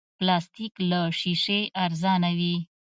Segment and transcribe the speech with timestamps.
[0.17, 2.55] پلاستيک له شیشې ارزانه وي.